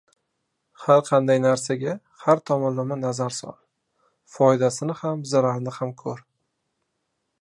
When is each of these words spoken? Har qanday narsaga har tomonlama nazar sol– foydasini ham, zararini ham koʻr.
Har 0.83 1.01
qanday 1.09 1.41
narsaga 1.43 1.93
har 2.23 2.41
tomonlama 2.51 2.97
nazar 3.01 3.37
sol– 3.41 3.53
foydasini 4.37 4.97
ham, 5.03 5.23
zararini 5.35 5.75
ham 5.77 5.93
koʻr. 6.03 6.25